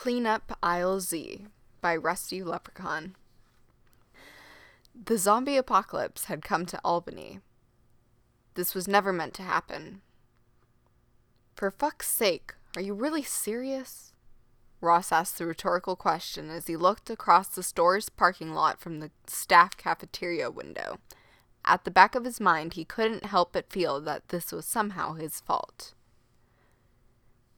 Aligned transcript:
Clean 0.00 0.26
Up 0.26 0.56
Aisle 0.62 1.00
Z 1.00 1.46
by 1.80 1.96
Rusty 1.96 2.40
Leprechaun. 2.40 3.16
The 4.94 5.18
zombie 5.18 5.56
apocalypse 5.56 6.26
had 6.26 6.44
come 6.44 6.66
to 6.66 6.80
Albany. 6.84 7.40
This 8.54 8.76
was 8.76 8.86
never 8.86 9.12
meant 9.12 9.34
to 9.34 9.42
happen. 9.42 10.02
For 11.56 11.72
fuck's 11.72 12.08
sake, 12.08 12.54
are 12.76 12.80
you 12.80 12.94
really 12.94 13.24
serious? 13.24 14.12
Ross 14.80 15.10
asked 15.10 15.36
the 15.36 15.46
rhetorical 15.46 15.96
question 15.96 16.48
as 16.48 16.68
he 16.68 16.76
looked 16.76 17.10
across 17.10 17.48
the 17.48 17.64
store's 17.64 18.08
parking 18.08 18.54
lot 18.54 18.78
from 18.78 19.00
the 19.00 19.10
staff 19.26 19.76
cafeteria 19.76 20.48
window. 20.48 21.00
At 21.64 21.82
the 21.82 21.90
back 21.90 22.14
of 22.14 22.24
his 22.24 22.38
mind, 22.38 22.74
he 22.74 22.84
couldn't 22.84 23.26
help 23.26 23.52
but 23.52 23.72
feel 23.72 24.00
that 24.02 24.28
this 24.28 24.52
was 24.52 24.64
somehow 24.64 25.14
his 25.14 25.40
fault. 25.40 25.94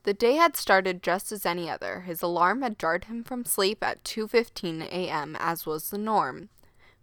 The 0.04 0.14
day 0.14 0.36
had 0.36 0.56
started 0.56 1.02
just 1.02 1.30
as 1.30 1.44
any 1.44 1.68
other. 1.68 2.00
His 2.00 2.22
alarm 2.22 2.62
had 2.62 2.78
jarred 2.78 3.04
him 3.04 3.22
from 3.22 3.44
sleep 3.44 3.82
at 3.82 4.02
2:15 4.02 4.82
a.m. 4.82 5.36
as 5.38 5.66
was 5.66 5.90
the 5.90 5.98
norm. 5.98 6.48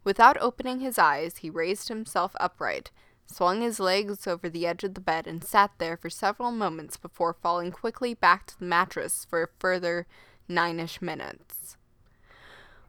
Without 0.03 0.41
opening 0.41 0.79
his 0.79 0.97
eyes, 0.97 1.37
he 1.37 1.49
raised 1.49 1.89
himself 1.89 2.35
upright, 2.39 2.89
swung 3.27 3.61
his 3.61 3.79
legs 3.79 4.25
over 4.25 4.49
the 4.49 4.65
edge 4.65 4.83
of 4.83 4.95
the 4.95 5.01
bed 5.01 5.27
and 5.27 5.43
sat 5.43 5.71
there 5.77 5.95
for 5.95 6.09
several 6.09 6.51
moments 6.51 6.97
before 6.97 7.33
falling 7.33 7.71
quickly 7.71 8.15
back 8.15 8.47
to 8.47 8.57
the 8.57 8.65
mattress 8.65 9.27
for 9.29 9.43
a 9.43 9.49
further 9.59 10.07
9ish 10.49 10.99
minutes. 10.99 11.77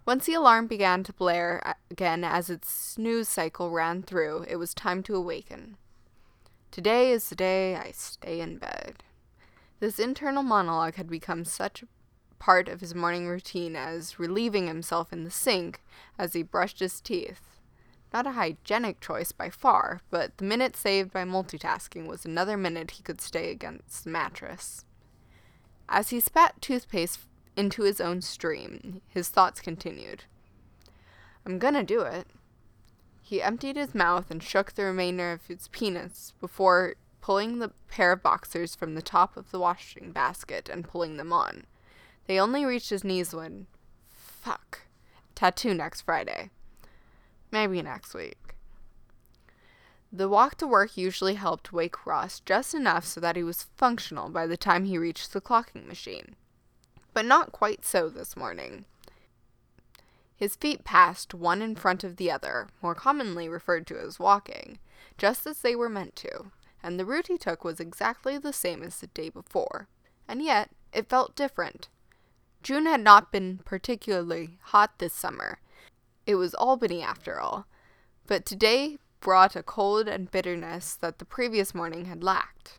Once 0.07 0.25
the 0.25 0.33
alarm 0.33 0.67
began 0.67 1.05
to 1.05 1.13
blare 1.13 1.75
again 1.91 2.25
as 2.25 2.49
its 2.49 2.73
snooze 2.73 3.29
cycle 3.29 3.71
ran 3.71 4.03
through, 4.03 4.47
it 4.49 4.57
was 4.57 4.73
time 4.73 5.03
to 5.03 5.15
awaken. 5.15 5.77
Today 6.71 7.11
is 7.11 7.29
the 7.29 7.35
day 7.35 7.77
I 7.77 7.91
stay 7.91 8.41
in 8.41 8.57
bed. 8.57 9.03
This 9.81 9.99
internal 9.99 10.43
monologue 10.43 10.97
had 10.97 11.09
become 11.09 11.45
such 11.45 11.83
a 11.83 11.87
part 12.39 12.69
of 12.69 12.81
his 12.81 12.95
morning 12.95 13.29
routine 13.29 13.77
as 13.77 14.19
relieving 14.19 14.67
himself 14.67 15.13
in 15.13 15.25
the 15.25 15.31
sink 15.31 15.81
as 16.19 16.33
he 16.33 16.43
brushed 16.43 16.81
his 16.81 17.01
teeth. 17.01 17.43
Not 18.13 18.27
a 18.27 18.33
hygienic 18.33 19.01
choice 19.01 19.33
by 19.33 19.51
far, 19.51 20.01
but 20.11 20.37
the 20.39 20.45
minute 20.45 20.77
saved 20.77 21.13
by 21.13 21.25
multitasking 21.25 22.07
was 22.07 22.25
another 22.25 22.57
minute 22.57 22.93
he 22.93 23.03
could 23.03 23.21
stay 23.21 23.51
against 23.51 24.05
the 24.05 24.11
mattress. 24.11 24.85
As 25.89 26.11
he 26.11 26.21
spat 26.21 26.61
toothpaste 26.61 27.21
into 27.57 27.83
his 27.83 28.01
own 28.01 28.23
stream, 28.23 29.03
his 29.09 29.29
thoughts 29.29 29.61
continued. 29.61 30.25
I'm 31.45 31.59
gonna 31.59 31.85
do 31.85 32.01
it. 32.03 32.27
He 33.23 33.43
emptied 33.43 33.77
his 33.77 33.95
mouth 33.95 34.31
and 34.31 34.43
shook 34.43 34.73
the 34.73 34.85
remainder 34.85 35.33
of 35.33 35.47
his 35.47 35.69
peanuts 35.69 36.33
before 36.41 36.95
pulling 37.29 37.59
the 37.59 37.71
pair 37.89 38.13
of 38.13 38.23
boxers 38.23 38.75
from 38.75 38.95
the 38.95 39.03
top 39.03 39.37
of 39.37 39.51
the 39.51 39.59
washing 39.59 40.13
basket 40.13 40.67
and 40.67 40.89
pulling 40.89 41.19
them 41.19 41.31
on. 41.31 41.67
They 42.27 42.41
only 42.41 42.65
reached 42.65 42.89
his 42.89 43.05
knees 43.05 43.35
when. 43.35 43.67
Fuck. 44.09 44.87
Tattoo 45.35 45.75
next 45.75 46.01
Friday. 46.01 46.49
Maybe 47.53 47.83
next 47.83 48.15
week. 48.15 48.55
The 50.11 50.27
walk 50.27 50.55
to 50.57 50.67
work 50.67 50.97
usually 50.97 51.35
helped 51.35 51.71
wake 51.71 52.07
Ross 52.07 52.41
just 52.41 52.73
enough 52.73 53.05
so 53.05 53.21
that 53.21 53.37
he 53.37 53.43
was 53.43 53.67
functional 53.77 54.31
by 54.31 54.47
the 54.47 54.57
time 54.57 54.87
he 54.87 54.97
reached 54.97 55.35
the 55.35 55.43
clocking 55.43 55.87
machine. 55.87 56.35
But 57.13 57.27
not 57.27 57.53
quite 57.53 57.85
so 57.85 58.09
this 58.09 58.39
morning. 58.39 58.87
His 60.35 60.57
feet 60.57 60.83
passed 60.83 61.35
one 61.35 61.61
in 61.61 61.77
front 61.77 62.05
of 62.05 62.17
the 62.17 62.31
other, 62.31 62.69
more 62.81 62.95
commonly 62.95 63.51
referred 63.51 63.87
to 63.89 63.99
as 63.99 64.19
walking, 64.19 64.79
just 65.19 65.47
as 65.47 65.59
they 65.59 65.77
were 65.77 65.91
meant 65.91 66.17
to 66.17 66.53
and 66.83 66.99
the 66.99 67.05
route 67.05 67.29
he 67.29 67.39
took 67.39 67.65
was 67.65 67.81
exactly 67.81 68.39
the 68.39 68.53
same 68.53 68.83
as 68.83 68.99
the 68.99 69.07
day 69.09 69.29
before. 69.29 69.89
And 70.27 70.43
yet, 70.43 70.71
it 70.93 71.09
felt 71.09 71.37
different. 71.37 71.89
June 72.63 72.87
had 72.87 73.01
not 73.01 73.33
been 73.33 73.61
particularly 73.65 74.59
hot 74.63 74.99
this 74.99 75.15
summer. 75.15 75.61
It 76.27 76.35
was 76.35 76.55
Albany, 76.55 77.03
after 77.03 77.41
all. 77.41 77.67
But 78.27 78.45
today 78.45 78.99
brought 79.21 79.57
a 79.57 79.63
cold 79.63 80.09
and 80.09 80.31
bitterness 80.31 80.95
that 80.97 81.19
the 81.19 81.25
previous 81.25 81.75
morning 81.75 82.05
had 82.05 82.23
lacked. 82.23 82.79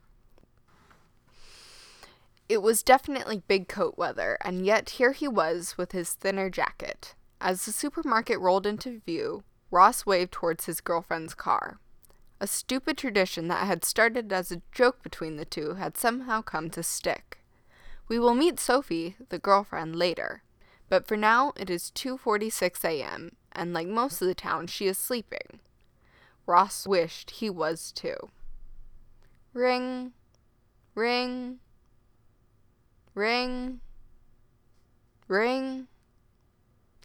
It 2.47 2.61
was 2.61 2.81
definitely 2.81 3.43
big 3.47 3.67
coat 3.67 3.95
weather, 3.97 4.37
and 4.41 4.65
yet 4.65 4.91
here 4.91 5.11
he 5.11 5.27
was 5.27 5.77
with 5.77 5.91
his 5.91 6.13
thinner 6.13 6.49
jacket. 6.49 7.13
As 7.41 7.65
the 7.65 7.71
supermarket 7.71 8.39
rolled 8.39 8.65
into 8.65 9.01
view, 9.05 9.43
Ross 9.71 10.05
waved 10.05 10.31
towards 10.31 10.65
his 10.65 10.81
girlfriend's 10.81 11.35
car. 11.35 11.79
A 12.41 12.47
stupid 12.47 12.97
tradition 12.97 13.49
that 13.49 13.67
had 13.67 13.83
started 13.83 14.31
as 14.31 14.51
a 14.51 14.61
joke 14.71 15.03
between 15.03 15.35
the 15.35 15.45
two 15.45 15.73
had 15.73 15.97
somehow 15.97 16.41
come 16.41 16.69
to 16.69 16.83
stick. 16.83 17.39
We 18.07 18.17
will 18.17 18.33
meet 18.33 18.59
Sophie, 18.59 19.17
the 19.27 19.39
girlfriend, 19.39 19.95
later, 19.95 20.43
but 20.87 21.05
for 21.05 21.17
now 21.17 21.51
it 21.57 21.69
is 21.69 21.91
2:46 21.91 22.83
a.m., 22.85 23.35
and 23.51 23.73
like 23.73 23.87
most 23.87 24.21
of 24.21 24.27
the 24.27 24.33
town, 24.33 24.67
she 24.67 24.87
is 24.87 24.97
sleeping. 24.97 25.59
Ross 26.45 26.87
wished 26.87 27.31
he 27.31 27.49
was 27.49 27.91
too. 27.91 28.29
Ring, 29.53 30.13
ring, 30.95 31.59
ring, 33.13 33.81
ring. 35.27 35.87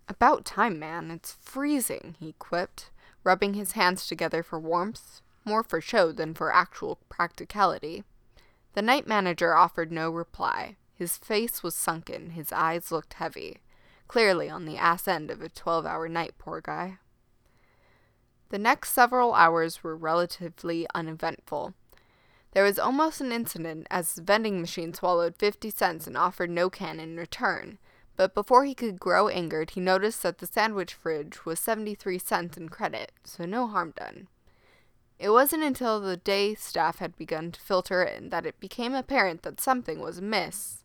About 0.09 0.45
time, 0.45 0.79
man. 0.79 1.11
It's 1.11 1.33
freezing, 1.33 2.17
he 2.21 2.35
quipped, 2.39 2.91
rubbing 3.25 3.55
his 3.55 3.73
hands 3.73 4.07
together 4.07 4.43
for 4.43 4.61
warmth 4.61 5.21
more 5.45 5.63
for 5.63 5.81
show 5.81 6.13
than 6.13 6.35
for 6.35 6.53
actual 6.53 6.99
practicality. 7.09 8.05
The 8.75 8.83
night 8.83 9.07
manager 9.07 9.55
offered 9.55 9.93
no 9.93 10.11
reply. 10.11 10.77
His 10.95 11.17
face 11.17 11.63
was 11.63 11.75
sunken, 11.75 12.31
his 12.31 12.53
eyes 12.53 12.91
looked 12.91 13.15
heavy. 13.15 13.59
Clearly 14.09 14.49
on 14.49 14.65
the 14.65 14.77
ass 14.77 15.09
end 15.09 15.31
of 15.31 15.43
a 15.43 15.49
12 15.49 15.87
hour 15.87 16.09
night, 16.09 16.35
poor 16.39 16.61
guy. 16.61 16.99
The 18.51 18.59
next 18.59 18.93
several 18.93 19.35
hours 19.35 19.83
were 19.83 19.97
relatively 19.97 20.87
uneventful. 20.95 21.75
There 22.53 22.65
was 22.65 22.79
almost 22.79 23.21
an 23.21 23.33
incident 23.33 23.87
as 23.91 24.15
the 24.15 24.23
vending 24.23 24.61
machine 24.61 24.95
swallowed 24.95 25.37
50 25.37 25.71
cents 25.71 26.07
and 26.07 26.17
offered 26.17 26.51
no 26.51 26.71
can 26.71 27.01
in 27.01 27.17
return. 27.17 27.79
But 28.17 28.35
before 28.35 28.65
he 28.65 28.75
could 28.75 29.01
grow 29.01 29.29
angered, 29.29 29.71
he 29.71 29.81
noticed 29.81 30.23
that 30.23 30.39
the 30.39 30.47
sandwich 30.47 30.95
fridge 30.95 31.45
was 31.45 31.59
73 31.59 32.19
cents 32.19 32.57
in 32.57 32.69
credit, 32.69 33.13
so 33.25 33.45
no 33.45 33.67
harm 33.67 33.93
done. 33.97 34.29
It 35.19 35.31
wasn't 35.31 35.63
until 35.63 36.01
the 36.01 36.17
day 36.17 36.55
staff 36.55 36.99
had 36.99 37.17
begun 37.17 37.53
to 37.53 37.61
filter 37.61 38.03
in 38.03 38.29
that 38.31 38.47
it 38.47 38.61
became 38.61 38.95
apparent 38.95 39.43
that 39.43 39.61
something 39.61 40.01
was 40.01 40.19
amiss. 40.19 40.85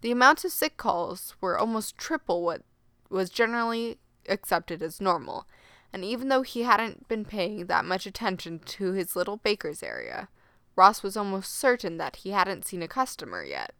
The 0.00 0.10
amount 0.10 0.44
of 0.44 0.52
sick 0.52 0.76
calls 0.76 1.34
were 1.40 1.58
almost 1.58 1.96
triple 1.96 2.42
what 2.42 2.62
was 3.08 3.30
generally 3.30 3.98
accepted 4.28 4.82
as 4.82 5.00
normal, 5.00 5.46
and 5.92 6.04
even 6.04 6.28
though 6.28 6.42
he 6.42 6.62
hadn't 6.62 7.08
been 7.08 7.24
paying 7.24 7.66
that 7.66 7.84
much 7.84 8.04
attention 8.04 8.58
to 8.58 8.92
his 8.92 9.14
little 9.14 9.36
baker's 9.36 9.82
area, 9.82 10.28
Ross 10.76 11.02
was 11.02 11.16
almost 11.16 11.54
certain 11.54 11.98
that 11.98 12.16
he 12.16 12.30
hadn't 12.30 12.66
seen 12.66 12.82
a 12.82 12.88
customer 12.88 13.44
yet. 13.44 13.72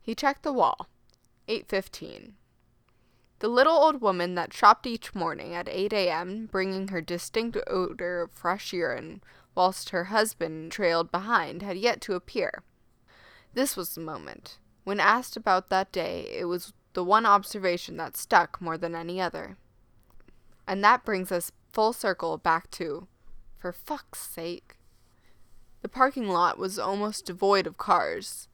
He 0.00 0.14
checked 0.14 0.42
the 0.42 0.52
wall. 0.52 0.88
8:15. 1.50 2.34
The 3.40 3.48
little 3.48 3.72
old 3.72 4.00
woman 4.00 4.36
that 4.36 4.54
shopped 4.54 4.86
each 4.86 5.16
morning 5.16 5.52
at 5.52 5.68
8 5.68 5.92
a.m., 5.92 6.46
bringing 6.46 6.88
her 6.88 7.00
distinct 7.00 7.58
odor 7.66 8.22
of 8.22 8.30
fresh 8.30 8.72
urine, 8.72 9.20
whilst 9.56 9.90
her 9.90 10.04
husband 10.04 10.70
trailed 10.70 11.10
behind, 11.10 11.62
had 11.62 11.76
yet 11.76 12.00
to 12.02 12.14
appear. 12.14 12.62
This 13.54 13.76
was 13.76 13.94
the 13.94 14.00
moment. 14.00 14.58
When 14.84 15.00
asked 15.00 15.36
about 15.36 15.70
that 15.70 15.90
day, 15.90 16.28
it 16.32 16.44
was 16.44 16.72
the 16.92 17.02
one 17.02 17.26
observation 17.26 17.96
that 17.96 18.16
stuck 18.16 18.60
more 18.60 18.78
than 18.78 18.94
any 18.94 19.20
other. 19.20 19.56
And 20.68 20.84
that 20.84 21.04
brings 21.04 21.32
us 21.32 21.50
full 21.72 21.92
circle 21.92 22.38
back 22.38 22.70
to, 22.72 23.08
for 23.58 23.72
fuck's 23.72 24.20
sake. 24.20 24.76
The 25.82 25.88
parking 25.88 26.28
lot 26.28 26.58
was 26.58 26.78
almost 26.78 27.26
devoid 27.26 27.66
of 27.66 27.76
cars. 27.76 28.46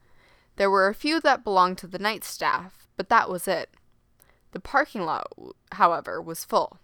There 0.56 0.70
were 0.70 0.88
a 0.88 0.94
few 0.94 1.20
that 1.20 1.44
belonged 1.44 1.78
to 1.78 1.86
the 1.86 1.98
night 1.98 2.24
staff, 2.24 2.85
but 2.96 3.08
that 3.08 3.28
was 3.28 3.46
it. 3.48 3.70
The 4.52 4.60
parking 4.60 5.02
lot, 5.02 5.30
however, 5.72 6.20
was 6.20 6.44
full 6.44 6.78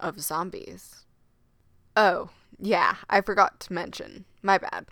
of 0.00 0.20
zombies. 0.20 1.04
Oh, 1.96 2.30
yeah, 2.58 2.96
I 3.08 3.20
forgot 3.20 3.60
to 3.60 3.72
mention. 3.72 4.24
My 4.42 4.58
bad. 4.58 4.86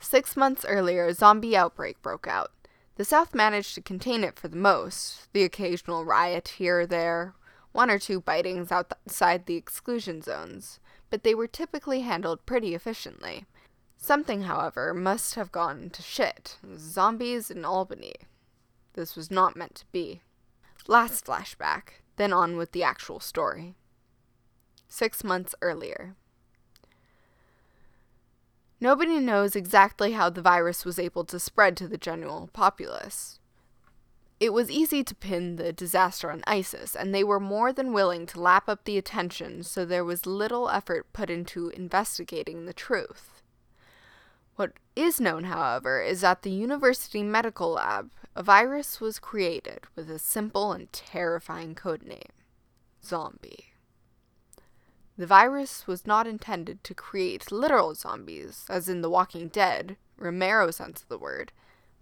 Six 0.00 0.36
months 0.36 0.64
earlier, 0.66 1.06
a 1.06 1.14
zombie 1.14 1.56
outbreak 1.56 2.00
broke 2.02 2.26
out. 2.26 2.52
The 2.96 3.04
South 3.04 3.34
managed 3.34 3.74
to 3.76 3.80
contain 3.80 4.24
it 4.24 4.38
for 4.38 4.48
the 4.48 4.56
most, 4.56 5.32
the 5.32 5.44
occasional 5.44 6.04
riot 6.04 6.54
here 6.58 6.80
or 6.80 6.86
there, 6.86 7.34
one 7.72 7.90
or 7.90 7.98
two 7.98 8.20
bitings 8.20 8.72
outside 8.72 9.46
the 9.46 9.54
exclusion 9.54 10.20
zones, 10.20 10.80
but 11.10 11.22
they 11.22 11.34
were 11.34 11.46
typically 11.46 12.00
handled 12.00 12.44
pretty 12.44 12.74
efficiently. 12.74 13.44
Something, 13.96 14.42
however, 14.42 14.94
must 14.94 15.34
have 15.36 15.52
gone 15.52 15.90
to 15.90 16.02
shit. 16.02 16.56
Zombies 16.76 17.50
in 17.50 17.64
Albany. 17.64 18.14
This 18.98 19.14
was 19.14 19.30
not 19.30 19.54
meant 19.54 19.76
to 19.76 19.86
be. 19.92 20.22
Last 20.88 21.24
flashback, 21.24 22.02
then 22.16 22.32
on 22.32 22.56
with 22.56 22.72
the 22.72 22.82
actual 22.82 23.20
story. 23.20 23.76
Six 24.88 25.22
months 25.22 25.54
earlier. 25.62 26.16
Nobody 28.80 29.20
knows 29.20 29.54
exactly 29.54 30.14
how 30.14 30.30
the 30.30 30.42
virus 30.42 30.84
was 30.84 30.98
able 30.98 31.24
to 31.26 31.38
spread 31.38 31.76
to 31.76 31.86
the 31.86 31.96
general 31.96 32.50
populace. 32.52 33.38
It 34.40 34.52
was 34.52 34.68
easy 34.68 35.04
to 35.04 35.14
pin 35.14 35.54
the 35.54 35.72
disaster 35.72 36.32
on 36.32 36.42
ISIS, 36.48 36.96
and 36.96 37.14
they 37.14 37.22
were 37.22 37.38
more 37.38 37.72
than 37.72 37.92
willing 37.92 38.26
to 38.26 38.40
lap 38.40 38.68
up 38.68 38.82
the 38.82 38.98
attention, 38.98 39.62
so 39.62 39.84
there 39.84 40.04
was 40.04 40.26
little 40.26 40.68
effort 40.70 41.12
put 41.12 41.30
into 41.30 41.68
investigating 41.68 42.66
the 42.66 42.72
truth. 42.72 43.37
What 44.58 44.72
is 44.96 45.20
known, 45.20 45.44
however, 45.44 46.02
is 46.02 46.22
that 46.22 46.42
the 46.42 46.50
University 46.50 47.22
Medical 47.22 47.70
Lab, 47.70 48.10
a 48.34 48.42
virus 48.42 49.00
was 49.00 49.20
created 49.20 49.84
with 49.94 50.10
a 50.10 50.18
simple 50.18 50.72
and 50.72 50.92
terrifying 50.92 51.76
code 51.76 52.02
name 52.02 52.32
zombie. 53.04 53.66
The 55.16 55.28
virus 55.28 55.86
was 55.86 56.08
not 56.08 56.26
intended 56.26 56.82
to 56.82 56.92
create 56.92 57.52
literal 57.52 57.94
zombies, 57.94 58.64
as 58.68 58.88
in 58.88 59.00
The 59.00 59.08
Walking 59.08 59.46
Dead, 59.46 59.96
Romero 60.16 60.72
sense 60.72 61.02
of 61.02 61.08
the 61.08 61.18
word, 61.18 61.52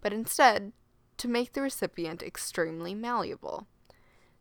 but 0.01 0.15
instead 0.15 0.73
to 1.19 1.29
make 1.29 1.53
the 1.53 1.61
recipient 1.61 2.23
extremely 2.23 2.95
malleable. 2.95 3.67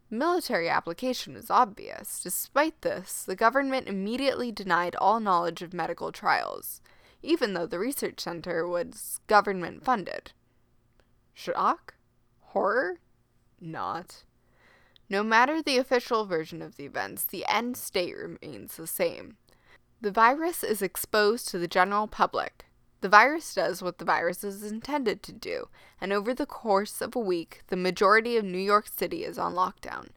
Military 0.10 0.70
application 0.70 1.36
is 1.36 1.52
obvious. 1.52 2.22
Despite 2.22 2.82
this, 2.82 3.24
the 3.24 3.36
government 3.36 3.90
immediately 3.90 4.54
denied 4.54 4.96
all 4.96 5.20
knowledge 5.20 5.62
of 5.62 5.74
medical 5.74 6.14
trials, 6.14 6.80
even 7.26 7.54
though 7.54 7.66
the 7.66 7.80
research 7.80 8.20
center 8.20 8.68
was 8.68 9.20
government 9.28 9.84
funded. 9.84 10.32
Shock? 11.34 11.96
Horror? 12.40 13.00
Not. 13.60 14.24
No 15.10 15.24
matter 15.24 15.62
the 15.62 15.78
official 15.78 16.26
version 16.26 16.62
of 16.62 16.78
the 16.78 16.86
events, 16.86 17.24
the 17.24 17.46
end 17.48 17.78
state 17.78 18.16
remains 18.16 18.78
the 18.78 18.88
same. 18.88 19.38
The 20.02 20.12
virus 20.12 20.64
is 20.64 20.82
exposed 20.82 21.48
to 21.50 21.58
the 21.58 21.68
general 21.68 22.08
public, 22.08 22.66
the 23.06 23.10
virus 23.10 23.54
does 23.54 23.84
what 23.84 24.00
the 24.00 24.04
virus 24.04 24.44
is 24.44 24.64
intended 24.64 25.22
to 25.22 25.32
do, 25.32 25.68
and 26.02 26.12
over 26.12 26.34
the 26.34 26.48
course 26.48 27.02
of 27.02 27.16
a 27.16 27.20
week, 27.20 27.62
the 27.68 27.76
majority 27.76 28.36
of 28.36 28.44
New 28.44 28.58
York 28.58 28.88
City 28.88 29.24
is 29.24 29.38
on 29.38 29.54
lockdown. 29.54 30.08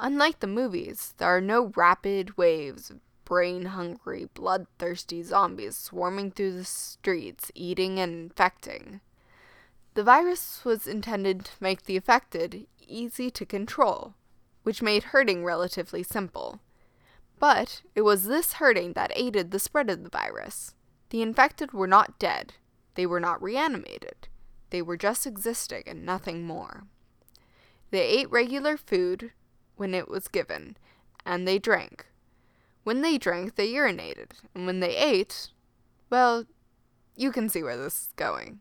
Unlike 0.00 0.40
the 0.40 0.48
movies, 0.48 1.14
there 1.18 1.28
are 1.28 1.40
no 1.40 1.70
rapid 1.76 2.36
waves 2.36 2.90
of 2.90 2.98
brain 3.32 3.64
hungry, 3.64 4.28
bloodthirsty 4.34 5.22
zombies 5.22 5.74
swarming 5.74 6.30
through 6.30 6.52
the 6.52 6.66
streets, 6.66 7.50
eating 7.54 7.98
and 7.98 8.12
infecting. 8.12 9.00
The 9.94 10.04
virus 10.04 10.62
was 10.66 10.86
intended 10.86 11.46
to 11.46 11.52
make 11.58 11.84
the 11.84 11.96
affected 11.96 12.66
easy 12.86 13.30
to 13.30 13.46
control, 13.46 14.12
which 14.64 14.82
made 14.82 15.04
herding 15.04 15.46
relatively 15.46 16.02
simple. 16.02 16.60
But 17.38 17.80
it 17.94 18.02
was 18.02 18.24
this 18.24 18.52
herding 18.52 18.92
that 18.92 19.16
aided 19.16 19.50
the 19.50 19.58
spread 19.58 19.88
of 19.88 20.04
the 20.04 20.10
virus. 20.10 20.74
The 21.08 21.22
infected 21.22 21.72
were 21.72 21.86
not 21.86 22.18
dead. 22.18 22.52
They 22.96 23.06
were 23.06 23.18
not 23.18 23.42
reanimated. 23.42 24.28
They 24.68 24.82
were 24.82 24.98
just 24.98 25.26
existing 25.26 25.84
and 25.86 26.04
nothing 26.04 26.44
more. 26.44 26.84
They 27.92 28.02
ate 28.02 28.30
regular 28.30 28.76
food 28.76 29.32
when 29.76 29.94
it 29.94 30.06
was 30.06 30.28
given, 30.28 30.76
and 31.24 31.48
they 31.48 31.58
drank. 31.58 32.08
When 32.84 33.02
they 33.02 33.18
drank, 33.18 33.54
they 33.54 33.72
urinated, 33.72 34.32
and 34.54 34.66
when 34.66 34.80
they 34.80 34.96
ate, 34.96 35.48
well, 36.10 36.44
you 37.16 37.30
can 37.30 37.48
see 37.48 37.62
where 37.62 37.76
this 37.76 37.94
is 37.94 38.08
going. 38.16 38.60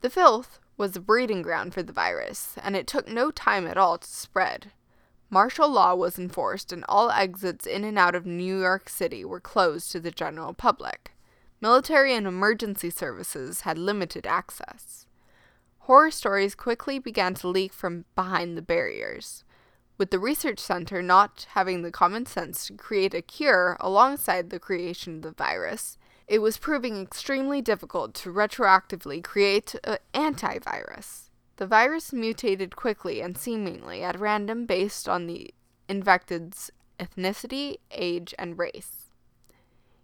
The 0.00 0.10
filth 0.10 0.58
was 0.76 0.96
a 0.96 1.00
breeding 1.00 1.42
ground 1.42 1.72
for 1.72 1.82
the 1.82 1.92
virus, 1.92 2.56
and 2.62 2.76
it 2.76 2.86
took 2.86 3.08
no 3.08 3.30
time 3.30 3.66
at 3.66 3.78
all 3.78 3.98
to 3.98 4.08
spread. 4.08 4.72
Martial 5.30 5.68
law 5.68 5.94
was 5.94 6.18
enforced, 6.18 6.72
and 6.72 6.84
all 6.88 7.10
exits 7.10 7.66
in 7.66 7.84
and 7.84 7.98
out 7.98 8.14
of 8.14 8.26
New 8.26 8.60
York 8.60 8.88
City 8.88 9.24
were 9.24 9.40
closed 9.40 9.90
to 9.92 10.00
the 10.00 10.10
general 10.10 10.52
public. 10.52 11.12
Military 11.60 12.14
and 12.14 12.26
emergency 12.26 12.90
services 12.90 13.62
had 13.62 13.78
limited 13.78 14.26
access. 14.26 15.06
Horror 15.80 16.10
stories 16.10 16.54
quickly 16.54 16.98
began 16.98 17.34
to 17.34 17.48
leak 17.48 17.72
from 17.72 18.04
behind 18.14 18.56
the 18.56 18.62
barriers. 18.62 19.44
With 19.98 20.10
the 20.10 20.18
research 20.18 20.58
center 20.58 21.00
not 21.00 21.46
having 21.50 21.80
the 21.80 21.90
common 21.90 22.26
sense 22.26 22.66
to 22.66 22.74
create 22.74 23.14
a 23.14 23.22
cure 23.22 23.76
alongside 23.80 24.50
the 24.50 24.60
creation 24.60 25.16
of 25.16 25.22
the 25.22 25.32
virus, 25.32 25.96
it 26.28 26.40
was 26.40 26.58
proving 26.58 27.00
extremely 27.00 27.62
difficult 27.62 28.12
to 28.14 28.32
retroactively 28.32 29.24
create 29.24 29.74
an 29.84 29.98
antivirus. 30.12 31.30
The 31.56 31.66
virus 31.66 32.12
mutated 32.12 32.76
quickly 32.76 33.22
and 33.22 33.38
seemingly 33.38 34.02
at 34.02 34.20
random 34.20 34.66
based 34.66 35.08
on 35.08 35.26
the 35.26 35.54
infected's 35.88 36.70
ethnicity, 37.00 37.76
age, 37.90 38.34
and 38.38 38.58
race. 38.58 39.10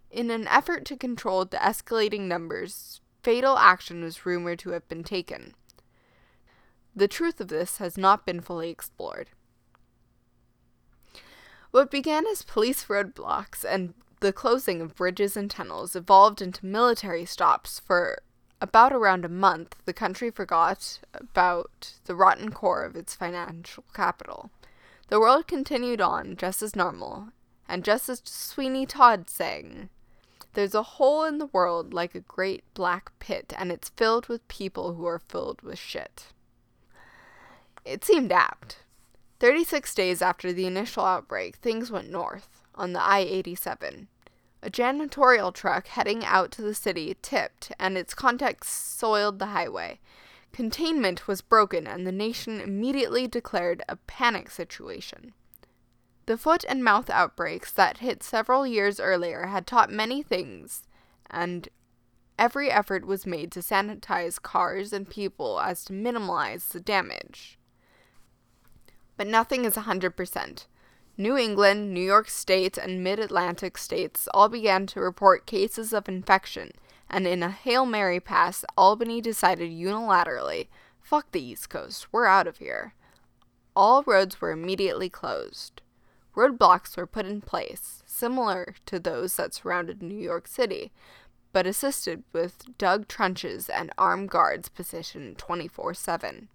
In 0.09 0.31
an 0.31 0.47
effort 0.47 0.85
to 0.85 0.97
control 0.97 1.45
the 1.45 1.57
escalating 1.57 2.21
numbers, 2.21 3.01
fatal 3.21 3.57
action 3.57 4.03
was 4.03 4.25
rumored 4.25 4.59
to 4.59 4.71
have 4.71 4.87
been 4.87 5.03
taken. 5.03 5.53
The 6.95 7.07
truth 7.07 7.39
of 7.39 7.47
this 7.47 7.77
has 7.77 7.97
not 7.97 8.25
been 8.25 8.41
fully 8.41 8.69
explored. 8.69 9.29
What 11.73 11.89
began 11.89 12.27
as 12.27 12.43
police 12.43 12.85
roadblocks 12.85 13.65
and 13.67 13.95
the 14.19 14.31
closing 14.31 14.79
of 14.79 14.93
bridges 14.93 15.35
and 15.35 15.49
tunnels 15.49 15.95
evolved 15.95 16.39
into 16.39 16.67
military 16.67 17.25
stops 17.25 17.79
for 17.79 18.19
about 18.61 18.93
around 18.93 19.25
a 19.25 19.27
month, 19.27 19.77
the 19.85 19.91
country 19.91 20.29
forgot 20.29 20.99
about 21.15 21.95
the 22.05 22.13
rotten 22.13 22.51
core 22.51 22.83
of 22.83 22.95
its 22.95 23.15
financial 23.15 23.85
capital. 23.91 24.51
The 25.07 25.19
world 25.19 25.47
continued 25.47 25.99
on 25.99 26.35
just 26.35 26.61
as 26.61 26.75
normal, 26.75 27.29
and 27.67 27.83
just 27.83 28.07
as 28.07 28.21
Sweeney 28.23 28.85
Todd 28.85 29.27
sang, 29.27 29.89
there's 30.53 30.75
a 30.75 30.83
hole 30.83 31.23
in 31.23 31.39
the 31.39 31.47
world 31.47 31.91
like 31.91 32.13
a 32.13 32.19
great 32.19 32.63
black 32.75 33.17
pit, 33.17 33.51
and 33.57 33.71
it's 33.71 33.89
filled 33.89 34.27
with 34.27 34.47
people 34.47 34.93
who 34.93 35.07
are 35.07 35.23
filled 35.27 35.63
with 35.63 35.79
shit. 35.79 36.27
It 37.83 38.05
seemed 38.05 38.31
apt. 38.31 38.83
36 39.43 39.93
days 39.93 40.21
after 40.21 40.53
the 40.53 40.65
initial 40.65 41.03
outbreak, 41.03 41.57
things 41.57 41.91
went 41.91 42.09
north 42.09 42.61
on 42.75 42.93
the 42.93 43.03
I 43.03 43.19
87. 43.19 44.07
A 44.61 44.69
janitorial 44.69 45.53
truck 45.53 45.87
heading 45.87 46.23
out 46.23 46.49
to 46.51 46.61
the 46.61 46.73
city 46.73 47.17
tipped, 47.21 47.69
and 47.77 47.97
its 47.97 48.13
contents 48.13 48.69
soiled 48.69 49.39
the 49.39 49.47
highway. 49.47 49.99
Containment 50.53 51.27
was 51.27 51.41
broken, 51.41 51.87
and 51.87 52.07
the 52.07 52.11
nation 52.13 52.61
immediately 52.61 53.27
declared 53.27 53.83
a 53.89 53.97
panic 53.97 54.49
situation. 54.49 55.33
The 56.25 56.37
foot 56.37 56.63
and 56.69 56.81
mouth 56.81 57.09
outbreaks 57.09 57.73
that 57.73 57.97
hit 57.97 58.23
several 58.23 58.65
years 58.65 58.97
earlier 58.97 59.47
had 59.47 59.67
taught 59.67 59.91
many 59.91 60.23
things, 60.23 60.83
and 61.29 61.67
every 62.39 62.71
effort 62.71 63.05
was 63.05 63.25
made 63.25 63.51
to 63.51 63.59
sanitize 63.59 64.41
cars 64.41 64.93
and 64.93 65.09
people 65.09 65.59
as 65.59 65.83
to 65.83 65.91
minimize 65.91 66.69
the 66.69 66.79
damage. 66.79 67.59
But 69.17 69.27
nothing 69.27 69.65
is 69.65 69.75
100%. 69.75 70.65
New 71.15 71.37
England, 71.37 71.93
New 71.93 72.01
York 72.01 72.29
State, 72.29 72.77
and 72.77 73.03
mid 73.03 73.19
Atlantic 73.19 73.77
states 73.77 74.27
all 74.33 74.49
began 74.49 74.87
to 74.87 74.99
report 74.99 75.45
cases 75.45 75.93
of 75.93 76.09
infection, 76.09 76.71
and 77.09 77.27
in 77.27 77.43
a 77.43 77.51
Hail 77.51 77.85
Mary 77.85 78.19
pass, 78.19 78.65
Albany 78.75 79.21
decided 79.21 79.71
unilaterally 79.71 80.67
fuck 81.03 81.31
the 81.31 81.43
East 81.43 81.69
Coast, 81.69 82.07
we're 82.11 82.25
out 82.25 82.47
of 82.47 82.57
here. 82.57 82.93
All 83.75 84.03
roads 84.03 84.41
were 84.41 84.51
immediately 84.51 85.09
closed. 85.09 85.81
Roadblocks 86.35 86.97
were 86.97 87.05
put 87.05 87.27
in 87.27 87.41
place, 87.41 88.01
similar 88.07 88.73
to 88.87 88.99
those 88.99 89.35
that 89.35 89.53
surrounded 89.53 90.01
New 90.01 90.17
York 90.17 90.47
City, 90.47 90.91
but 91.51 91.67
assisted 91.67 92.23
with 92.33 92.77
dug 92.79 93.07
trenches 93.07 93.69
and 93.69 93.91
armed 93.97 94.29
guards 94.29 94.69
positioned 94.69 95.37
24 95.37 95.93
7. 95.93 96.47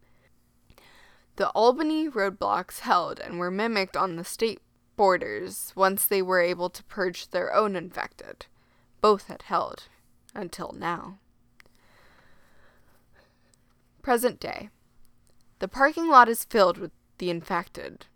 The 1.39 1.49
Albany 1.51 2.09
roadblocks 2.09 2.81
held 2.81 3.19
and 3.19 3.39
were 3.39 3.51
mimicked 3.51 3.97
on 3.97 4.17
the 4.17 4.25
state 4.25 4.61
borders 4.97 5.73
once 5.75 6.05
they 6.05 6.21
were 6.21 6.41
able 6.41 6.69
to 6.69 6.85
purge 6.85 7.31
their 7.31 7.55
own 7.55 7.75
infected. 7.75 8.47
Both 9.01 9.29
had 9.29 9.43
held 9.43 9.85
until 10.35 10.73
now. 10.73 11.19
Present 14.03 14.39
day. 14.41 14.69
The 15.61 15.69
parking 15.69 16.09
lot 16.09 16.29
is 16.29 16.45
filled 16.45 16.77
with 16.77 16.91
the 17.19 17.31
infected, 17.31 18.07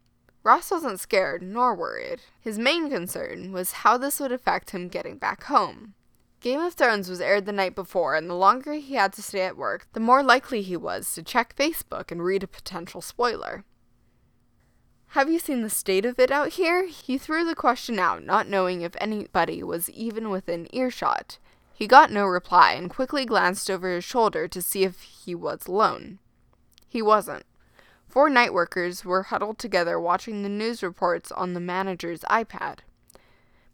Ross 0.45 0.73
wasn't 0.73 0.99
scared 0.99 1.41
nor 1.41 1.75
worried. 1.75 2.23
His 2.41 2.59
main 2.59 2.91
concern 2.91 3.52
was 3.52 3.73
how 3.73 3.97
this 3.97 4.19
would 4.19 4.33
affect 4.33 4.71
him 4.71 4.88
getting 4.88 5.17
back 5.17 5.45
home. 5.45 5.95
Game 6.43 6.59
of 6.59 6.75
Thrones 6.75 7.09
was 7.09 7.21
aired 7.21 7.47
the 7.47 7.53
night 7.53 7.77
before, 7.77 8.17
and 8.17 8.29
the 8.29 8.35
longer 8.35 8.73
he 8.73 8.95
had 8.97 9.13
to 9.13 9.23
stay 9.23 9.43
at 9.43 9.57
work, 9.57 9.87
the 9.93 10.01
more 10.01 10.25
likely 10.25 10.61
he 10.61 10.77
was 10.77 11.15
to 11.15 11.23
check 11.23 11.55
Facebook 11.55 12.11
and 12.11 12.21
read 12.21 12.43
a 12.43 12.49
potential 12.49 13.01
spoiler. 13.01 13.65
Have 15.11 15.31
you 15.31 15.39
seen 15.39 15.63
the 15.63 15.71
state 15.71 16.05
of 16.05 16.19
it 16.19 16.33
out 16.33 16.55
here? 16.55 16.89
He 16.89 17.17
threw 17.17 17.45
the 17.45 17.55
question 17.55 18.01
out, 18.01 18.25
not 18.25 18.49
knowing 18.49 18.83
if 18.83 18.97
anybody 19.01 19.63
was 19.63 19.89
even 19.91 20.31
within 20.31 20.67
earshot. 20.75 21.39
He 21.73 21.87
got 21.87 22.11
no 22.11 22.25
reply 22.27 22.73
and 22.73 22.91
quickly 22.91 23.25
glanced 23.25 23.71
over 23.71 23.95
his 23.95 24.03
shoulder 24.03 24.49
to 24.49 24.61
see 24.61 24.83
if 24.83 25.01
he 25.03 25.37
was 25.37 25.69
alone. 25.69 26.19
He 26.89 27.03
wasn't. 27.03 27.47
Four 28.09 28.29
night 28.29 28.53
workers 28.53 29.05
were 29.05 29.23
huddled 29.23 29.61
together 29.61 30.01
watching 30.01 30.43
the 30.43 30.49
news 30.49 30.83
reports 30.83 31.31
on 31.31 31.55
the 31.55 31.61
manager's 31.61 32.23
iPad. 32.23 32.79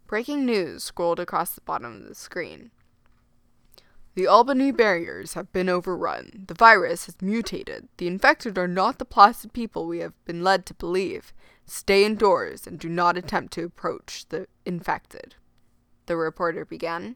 Breaking 0.09 0.43
news 0.43 0.85
scrolled 0.85 1.19
across 1.19 1.51
the 1.51 1.61
bottom 1.61 2.01
of 2.01 2.07
the 2.07 2.15
screen. 2.15 2.71
The 4.15 4.25
Albany 4.25 4.71
barriers 4.71 5.35
have 5.35 5.51
been 5.53 5.69
overrun. 5.69 6.45
The 6.47 6.55
virus 6.55 7.05
has 7.05 7.21
mutated. 7.21 7.89
The 7.97 8.07
infected 8.07 8.57
are 8.57 8.67
not 8.67 8.97
the 8.97 9.05
placid 9.05 9.53
people 9.53 9.85
we 9.85 9.99
have 9.99 10.13
been 10.25 10.43
led 10.43 10.65
to 10.65 10.73
believe. 10.73 11.31
Stay 11.67 12.03
indoors 12.03 12.65
and 12.65 12.79
do 12.79 12.89
not 12.89 13.17
attempt 13.17 13.53
to 13.53 13.63
approach 13.65 14.27
the 14.29 14.47
infected. 14.65 15.35
The 16.07 16.17
reporter 16.17 16.65
began. 16.65 17.15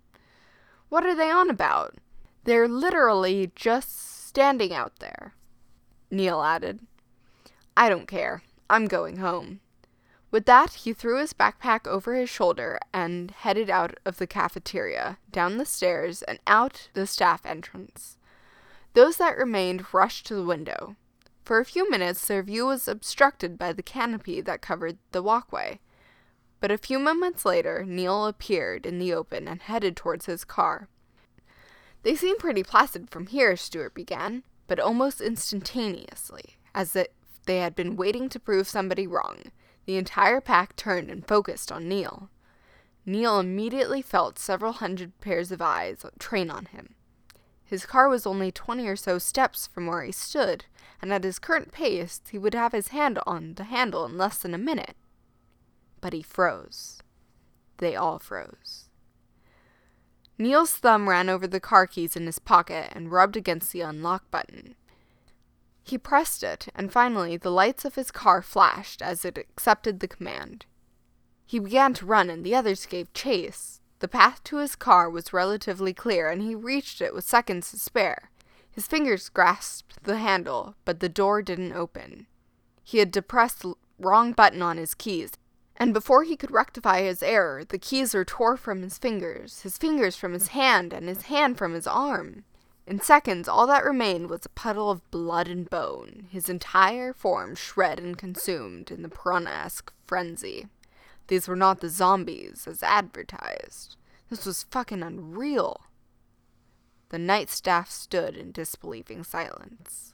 What 0.90 1.04
are 1.04 1.16
they 1.16 1.32
on 1.32 1.50
about? 1.50 1.96
They're 2.44 2.68
literally 2.68 3.52
just 3.56 4.28
standing 4.28 4.72
out 4.72 5.00
there. 5.00 5.34
Neil 6.12 6.44
added. 6.44 6.82
I 7.76 7.90
don't 7.90 8.08
care. 8.08 8.44
I'm 8.70 8.86
going 8.86 9.18
home. 9.18 9.62
With 10.34 10.48
that, 10.48 10.74
he 10.74 10.94
threw 10.94 11.20
his 11.20 11.32
backpack 11.32 11.86
over 11.86 12.16
his 12.16 12.28
shoulder 12.28 12.80
and 12.92 13.30
headed 13.30 13.70
out 13.70 14.00
of 14.04 14.18
the 14.18 14.26
cafeteria, 14.26 15.20
down 15.32 15.58
the 15.60 15.66
stairs, 15.66 16.24
and 16.24 16.40
out 16.48 16.90
the 16.96 17.06
staff 17.06 17.46
entrance. 17.46 18.18
Those 18.96 19.18
that 19.18 19.38
remained 19.38 19.94
rushed 19.94 20.26
to 20.26 20.34
the 20.34 20.44
window. 20.44 20.96
For 21.44 21.60
a 21.60 21.66
few 21.66 21.88
minutes, 21.88 22.26
their 22.26 22.42
view 22.42 22.66
was 22.66 22.88
obstructed 22.88 23.60
by 23.60 23.74
the 23.74 23.84
canopy 23.84 24.42
that 24.42 24.64
covered 24.64 24.98
the 25.12 25.22
walkway. 25.22 25.80
But 26.60 26.72
a 26.72 26.80
few 26.80 26.98
moments 26.98 27.46
later, 27.46 27.86
Neil 27.86 28.26
appeared 28.26 28.88
in 28.88 28.98
the 28.98 29.14
open 29.14 29.48
and 29.48 29.62
headed 29.62 29.96
towards 29.96 30.26
his 30.26 30.44
car. 30.44 30.88
They 32.02 32.16
seem 32.16 32.40
pretty 32.40 32.64
placid 32.64 33.12
from 33.12 33.28
here, 33.28 33.56
Stuart 33.56 33.94
began, 33.94 34.42
but 34.66 34.80
almost 34.80 35.22
instantaneously, 35.22 36.58
as 36.74 36.96
if 36.96 37.10
they 37.46 37.60
had 37.60 37.76
been 37.76 37.96
waiting 37.96 38.30
to 38.30 38.40
prove 38.40 38.68
somebody 38.68 39.06
wrong. 39.06 39.52
The 39.86 39.98
entire 39.98 40.42
pack 40.42 40.76
turned 40.76 41.10
and 41.10 41.28
focused 41.28 41.72
on 41.72 41.90
Neil. 41.90 42.30
Neil 43.06 43.40
immediately 43.40 44.02
felt 44.02 44.40
several 44.40 44.74
hundred 44.74 45.20
pairs 45.20 45.52
of 45.52 45.62
eyes 45.62 46.06
train 46.20 46.50
on 46.50 46.66
him. 46.68 46.96
His 47.66 47.86
car 47.86 48.08
was 48.08 48.26
only 48.26 48.52
twenty 48.52 48.88
or 48.88 48.96
so 48.96 49.18
steps 49.18 49.68
from 49.68 49.88
where 49.88 50.04
he 50.04 50.12
stood, 50.12 50.66
and 51.02 51.12
at 51.12 51.24
his 51.24 51.40
current 51.40 51.72
pace 51.72 52.22
he 52.30 52.38
would 52.38 52.54
have 52.54 52.72
his 52.72 52.90
hand 52.90 53.20
on 53.26 53.56
the 53.56 53.66
handle 53.66 54.06
in 54.06 54.18
less 54.18 54.38
than 54.38 54.54
a 54.54 54.60
minute. 54.60 54.96
But 56.00 56.14
he 56.14 56.22
froze. 56.22 57.02
They 57.78 57.96
all 57.96 58.20
froze. 58.20 58.90
Neil's 60.38 60.76
thumb 60.76 61.10
ran 61.10 61.30
over 61.30 61.48
the 61.48 61.60
car 61.60 61.88
keys 61.88 62.16
in 62.16 62.26
his 62.26 62.40
pocket 62.40 62.92
and 62.94 63.12
rubbed 63.12 63.36
against 63.36 63.72
the 63.72 63.82
unlock 63.82 64.30
button. 64.32 64.76
He 65.84 65.98
pressed 65.98 66.44
it, 66.44 66.68
and 66.74 66.92
finally 66.92 67.36
the 67.38 67.52
lights 67.52 67.84
of 67.84 67.96
his 67.96 68.10
car 68.10 68.42
flashed 68.42 69.02
as 69.02 69.26
it 69.26 69.38
accepted 69.38 70.00
the 70.00 70.08
command. 70.08 70.66
He 71.46 71.60
began 71.60 71.94
to 71.96 72.06
run, 72.06 72.30
and 72.30 72.46
the 72.46 72.56
others 72.56 72.86
gave 72.86 73.14
chase. 73.14 73.82
The 74.00 74.08
path 74.08 74.44
to 74.46 74.58
his 74.58 74.76
car 74.76 75.10
was 75.10 75.34
relatively 75.34 75.94
clear, 75.94 76.30
and 76.30 76.42
he 76.42 76.56
reached 76.56 77.02
it 77.02 77.14
with 77.14 77.26
seconds 77.26 77.70
to 77.72 77.78
spare. 77.78 78.32
His 78.72 78.88
fingers 78.88 79.30
grasped 79.30 80.04
the 80.04 80.18
handle, 80.18 80.76
but 80.86 81.00
the 81.00 81.10
door 81.10 81.42
didn't 81.42 81.74
open. 81.74 82.28
He 82.84 82.98
had 82.98 83.12
depressed 83.12 83.62
the 83.62 83.76
wrong 84.00 84.32
button 84.32 84.62
on 84.62 84.78
his 84.78 84.94
keys, 84.96 85.34
and 85.76 85.94
before 85.94 86.24
he 86.24 86.36
could 86.36 86.52
rectify 86.52 87.02
his 87.02 87.22
error, 87.22 87.64
the 87.64 87.78
keys 87.78 88.14
were 88.14 88.26
tore 88.26 88.58
from 88.58 88.82
his 88.82 88.98
fingers, 88.98 89.62
his 89.62 89.78
fingers 89.78 90.16
from 90.16 90.34
his 90.34 90.48
hand, 90.48 90.94
and 90.94 91.08
his 91.08 91.24
hand 91.24 91.58
from 91.58 91.74
his 91.74 91.88
arm. 91.88 92.46
In 92.86 93.00
seconds, 93.00 93.48
all 93.48 93.66
that 93.68 93.86
remained 93.86 94.30
was 94.30 94.46
a 94.46 94.50
puddle 94.50 94.92
of 94.92 95.10
blood 95.10 95.48
and 95.48 95.70
bone, 95.70 96.28
his 96.30 96.50
entire 96.50 97.14
form 97.14 97.56
shred 97.56 97.98
and 97.98 98.18
consumed 98.18 98.92
in 98.92 99.04
the 99.04 99.10
piranha-esque 99.10 99.94
frenzy. 100.06 100.68
These 101.28 101.48
were 101.48 101.56
not 101.56 101.80
the 101.80 101.90
zombies, 101.90 102.68
as 102.68 102.84
advertised. 102.84 103.96
This 104.30 104.46
was 104.46 104.64
fucking 104.64 105.02
unreal. 105.02 105.82
The 107.10 107.20
night 107.20 107.50
staff 107.50 107.90
stood 107.90 108.36
in 108.36 108.52
disbelieving 108.52 109.24
silence. 109.24 110.14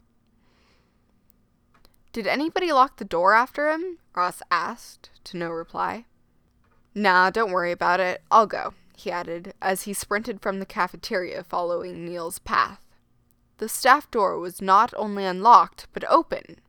Did 2.12 2.28
anybody 2.28 2.72
lock 2.72 2.98
the 2.98 3.06
door 3.06 3.34
after 3.34 3.72
him? 3.72 3.98
Ross 4.16 4.42
asked, 4.52 5.10
to 5.26 5.38
no 5.38 5.50
reply. 5.50 6.06
Nah, 6.94 7.32
don't 7.32 7.52
worry 7.52 7.72
about 7.72 8.00
it. 8.00 8.22
I'll 8.30 8.48
go 8.48 8.74
he 9.00 9.12
added, 9.12 9.54
as 9.62 9.84
he 9.84 9.94
sprinted 9.94 10.42
from 10.42 10.60
the 10.60 10.66
cafeteria 10.66 11.44
following 11.44 12.06
Neil's 12.06 12.40
path. 12.40 12.80
The 13.58 13.70
staff 13.70 14.10
door 14.10 14.38
was 14.40 14.62
not 14.62 14.94
only 14.96 15.26
unlocked, 15.26 15.88
but 15.94 16.10
open, 16.10 16.60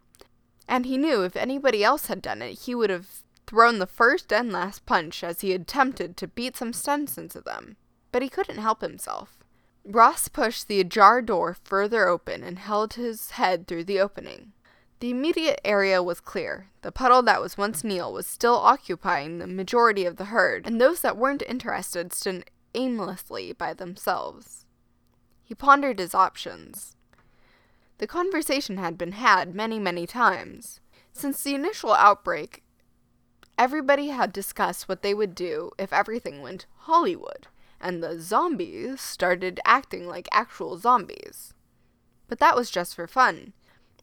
and 0.71 0.87
he 0.87 0.97
knew 0.97 1.23
if 1.23 1.37
anybody 1.37 1.83
else 1.83 2.07
had 2.07 2.23
done 2.23 2.43
it, 2.43 2.61
he 2.61 2.77
would 2.77 2.91
have 2.91 3.25
thrown 3.47 3.81
the 3.81 3.87
first 3.87 4.33
and 4.33 4.53
last 4.53 4.87
punch 4.87 5.25
as 5.25 5.41
he 5.41 5.53
attempted 5.53 6.17
to 6.17 6.29
beat 6.29 6.57
some 6.57 6.73
sense 6.73 7.19
into 7.19 7.41
them. 7.41 7.77
But 8.13 8.23
he 8.23 8.29
couldn't 8.29 8.59
help 8.59 8.81
himself. 8.81 9.39
Ross 9.85 10.29
pushed 10.29 10.69
the 10.69 10.81
ajar 10.81 11.23
door 11.23 11.57
further 11.65 12.07
open 12.07 12.45
and 12.45 12.61
held 12.61 12.95
his 12.95 13.33
head 13.33 13.67
through 13.67 13.85
the 13.85 13.99
opening. 13.99 14.53
The 15.01 15.11
immediate 15.11 15.61
area 15.65 16.03
was 16.03 16.21
clear. 16.21 16.69
The 16.83 16.93
puddle 16.93 17.23
that 17.23 17.41
was 17.41 17.57
once 17.57 17.83
Neil 17.83 18.13
was 18.13 18.27
still 18.27 18.57
occupying 18.57 19.39
the 19.39 19.47
majority 19.47 20.05
of 20.05 20.17
the 20.17 20.27
herd, 20.27 20.67
and 20.67 20.79
those 20.79 21.01
that 21.01 21.17
weren't 21.17 21.43
interested 21.49 22.13
stood 22.13 22.45
aimlessly 22.75 23.55
by 23.55 23.73
themselves. 23.73 24.67
He 25.43 25.55
pondered 25.55 25.99
his 25.99 26.15
options. 26.15 26.97
The 27.97 28.07
conversation 28.07 28.77
had 28.77 28.99
been 28.99 29.13
had 29.13 29.55
many, 29.55 29.79
many 29.79 30.07
times. 30.07 30.81
Since 31.15 31.43
the 31.43 31.55
initial 31.55 31.95
outbreak, 31.95 32.63
everybody 33.59 34.09
had 34.09 34.35
discussed 34.35 34.87
what 34.87 35.01
they 35.01 35.15
would 35.15 35.35
do 35.35 35.71
if 35.79 35.95
everything 35.95 36.43
went 36.43 36.67
Hollywood, 36.81 37.47
and 37.81 38.03
the 38.03 38.21
zombies 38.21 39.01
started 39.01 39.61
acting 39.65 40.07
like 40.07 40.29
actual 40.31 40.77
zombies. 40.77 41.55
But 42.29 42.39
that 42.39 42.55
was 42.55 42.71
just 42.71 42.95
for 42.95 43.07
fun. 43.07 43.55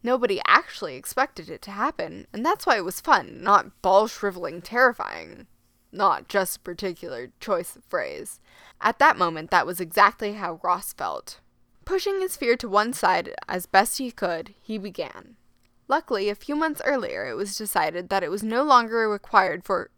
Nobody 0.07 0.39
actually 0.47 0.95
expected 0.95 1.49
it 1.49 1.61
to 1.63 1.71
happen, 1.71 2.27
and 2.31 2.45
that's 2.45 2.65
why 2.65 2.77
it 2.77 2.85
was 2.85 3.01
fun, 3.01 3.43
not 3.43 3.81
ball 3.81 4.07
shriveling 4.07 4.61
terrifying. 4.61 5.47
Not 5.91 6.29
just 6.29 6.55
a 6.55 6.61
particular 6.61 7.33
choice 7.41 7.75
of 7.75 7.83
phrase. 7.83 8.39
At 8.79 8.99
that 8.99 9.17
moment, 9.17 9.51
that 9.51 9.65
was 9.65 9.81
exactly 9.81 10.35
how 10.35 10.61
Ross 10.63 10.93
felt. 10.93 11.41
Pushing 11.83 12.21
his 12.21 12.37
fear 12.37 12.55
to 12.55 12.69
one 12.69 12.93
side 12.93 13.35
as 13.49 13.65
best 13.65 13.97
he 13.97 14.09
could, 14.09 14.53
he 14.61 14.77
began. 14.77 15.35
Luckily, 15.89 16.29
a 16.29 16.35
few 16.35 16.55
months 16.55 16.81
earlier, 16.85 17.27
it 17.27 17.35
was 17.35 17.57
decided 17.57 18.07
that 18.07 18.23
it 18.23 18.31
was 18.31 18.43
no 18.43 18.63
longer 18.63 19.09
required 19.09 19.65
for 19.65 19.91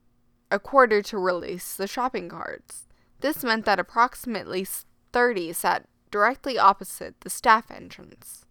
a 0.50 0.58
quarter 0.58 1.04
to 1.04 1.20
release 1.20 1.76
the 1.76 1.86
shopping 1.86 2.30
carts. 2.30 2.88
This 3.20 3.44
meant 3.44 3.64
that 3.66 3.80
approximately 3.80 4.66
30 5.14 5.54
sat 5.54 5.88
directly 6.10 6.58
opposite 6.58 7.22
the 7.22 7.30
staff 7.30 7.70
entrance. 7.70 8.48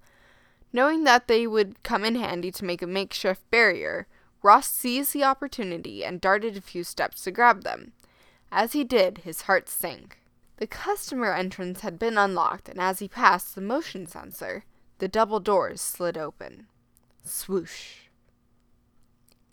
Knowing 0.73 1.05
that 1.05 1.29
they 1.29 1.47
would 1.47 1.83
come 1.83 2.05
in 2.05 2.15
handy 2.15 2.51
to 2.51 2.65
make 2.65 2.83
a 2.83 2.87
makeshift 2.87 3.49
barrier, 3.51 4.07
Ross 4.43 4.71
seized 4.71 5.13
the 5.13 5.25
opportunity 5.25 6.05
and 6.05 6.21
darted 6.21 6.57
a 6.57 6.61
few 6.61 6.85
steps 6.85 7.23
to 7.25 7.31
grab 7.31 7.65
them. 7.65 7.93
As 8.53 8.73
he 8.73 8.85
did, 8.85 9.19
his 9.19 9.43
heart 9.43 9.69
sank. 9.69 10.19
The 10.59 10.67
customer 10.67 11.33
entrance 11.33 11.81
had 11.81 11.99
been 11.99 12.19
unlocked, 12.19 12.69
and 12.69 12.81
as 12.81 12.99
he 12.99 13.09
passed 13.09 13.55
the 13.55 13.61
motion 13.61 14.07
sensor, 14.07 14.65
the 14.99 15.09
double 15.09 15.41
doors 15.41 15.81
slid 15.81 16.19
open. 16.19 16.67
Swoosh. 17.25 18.09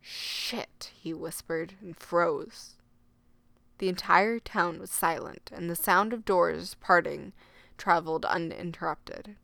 Shit, 0.01 0.91
he 0.99 1.13
whispered 1.13 1.73
and 1.81 1.97
froze. 1.97 2.75
The 3.77 3.89
entire 3.89 4.39
town 4.39 4.79
was 4.79 4.91
silent, 4.91 5.51
and 5.53 5.69
the 5.69 5.75
sound 5.75 6.13
of 6.13 6.25
doors 6.25 6.75
parting 6.79 7.33
traveled 7.77 8.25
uninterrupted. 8.25 9.35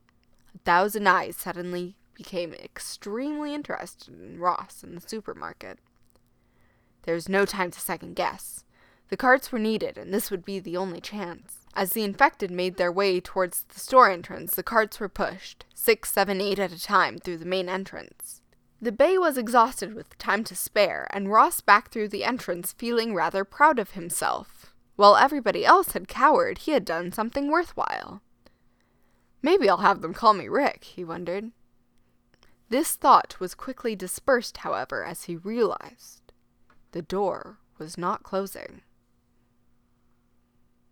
A 0.55 0.60
thousand 0.60 1.08
eyes 1.08 1.36
suddenly 1.36 1.96
became 2.13 2.53
extremely 2.53 3.53
interested 3.53 4.13
in 4.13 4.39
Ross 4.39 4.84
in 4.84 4.96
the 4.96 5.01
supermarket. 5.01 5.79
There 7.03 7.15
was 7.15 7.29
no 7.29 7.46
time 7.46 7.72
to 7.72 7.79
second 7.79 8.15
guess. 8.15 8.63
The 9.10 9.17
carts 9.17 9.51
were 9.51 9.60
needed, 9.60 9.98
and 9.98 10.13
this 10.13 10.31
would 10.31 10.46
be 10.46 10.60
the 10.60 10.77
only 10.77 11.01
chance. 11.01 11.65
As 11.74 11.93
the 11.93 12.03
infected 12.03 12.51
made 12.51 12.77
their 12.77 12.91
way 12.91 13.20
towards 13.20 13.63
the 13.63 13.79
store 13.79 14.10
entrance, 14.10 14.55
the 14.55 14.63
carts 14.63 15.00
were 15.00 15.10
pushed, 15.10 15.65
six, 15.74 16.12
seven, 16.12 16.39
eight 16.39 16.60
at 16.60 16.72
a 16.72 16.81
time, 16.81 17.17
through 17.17 17.38
the 17.38 17.46
main 17.46 17.67
entrance. 17.67 18.41
The 18.81 18.91
bay 18.91 19.17
was 19.17 19.38
exhausted 19.38 19.93
with 19.93 20.17
time 20.17 20.43
to 20.46 20.55
spare, 20.55 21.08
and 21.12 21.31
Ross 21.31 21.62
backed 21.62 21.91
through 21.91 22.10
the 22.10 22.24
entrance 22.24 22.74
feeling 22.74 23.13
rather 23.13 23.43
proud 23.43 23.79
of 23.79 23.91
himself. 23.91 24.74
While 24.96 25.17
everybody 25.17 25.65
else 25.65 25.91
had 25.91 26.08
cowered, 26.08 26.60
he 26.60 26.72
had 26.72 26.86
done 26.86 27.12
something 27.12 27.50
worthwhile. 27.50 28.22
Maybe 29.41 29.69
I'll 29.69 29.77
have 29.77 30.01
them 30.01 30.13
call 30.13 30.33
me 30.33 30.48
Rick, 30.48 30.83
he 30.83 31.03
wondered. 31.03 31.51
This 32.69 32.95
thought 32.95 33.39
was 33.39 33.55
quickly 33.55 33.95
dispersed, 33.95 34.57
however, 34.57 35.03
as 35.03 35.24
he 35.24 35.36
realized 35.36 36.31
the 36.91 37.01
door 37.01 37.57
was 37.77 37.98
not 37.98 38.24
closing. 38.24 38.81